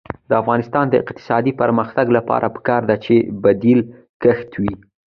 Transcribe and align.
د 0.29 0.31
افغانستان 0.41 0.85
د 0.89 0.93
اقتصادي 1.03 1.53
پرمختګ 1.61 2.05
لپاره 2.17 2.47
پکار 2.55 2.81
ده 2.89 2.95
چې 3.05 3.15
بدیل 3.43 3.79
کښت 4.21 4.49
وي. 4.61 4.73